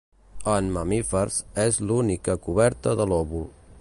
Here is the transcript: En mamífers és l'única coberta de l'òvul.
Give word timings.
En 0.53 0.69
mamífers 0.77 1.37
és 1.65 1.77
l'única 1.91 2.37
coberta 2.49 2.99
de 3.03 3.07
l'òvul. 3.13 3.47